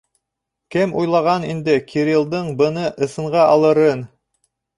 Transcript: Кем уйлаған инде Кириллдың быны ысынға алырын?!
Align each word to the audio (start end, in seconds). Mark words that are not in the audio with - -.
Кем 0.75 0.93
уйлаған 1.01 1.45
инде 1.49 1.75
Кириллдың 1.91 2.49
быны 2.63 2.87
ысынға 3.09 3.45
алырын?! 3.53 4.05